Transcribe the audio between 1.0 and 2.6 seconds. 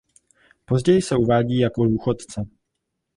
se uvádí jako důchodce.